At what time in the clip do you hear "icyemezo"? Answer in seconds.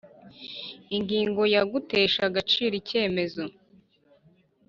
2.81-3.43